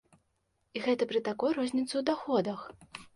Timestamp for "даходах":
2.09-2.65